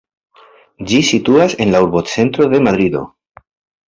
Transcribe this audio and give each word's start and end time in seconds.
Ĝi 0.91 1.01
situas 1.09 1.55
en 1.65 1.73
la 1.75 1.81
urbocentro 1.87 2.47
de 2.55 2.63
Madrido. 2.69 3.03